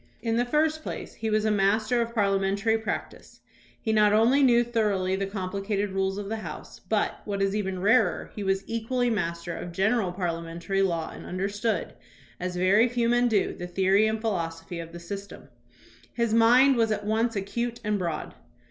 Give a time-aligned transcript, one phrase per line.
[0.23, 3.41] In the first place, he was a master of parliamentary practice.
[3.79, 7.55] He not only knew thoroughly the compli cated rules of the House, but, what is
[7.55, 11.93] even rarer, he was equally master of general parliamentary law and understood,
[12.39, 15.49] as very few men do, the theory and philosophy of the system.
[16.13, 18.33] His mind was at once acute and broad.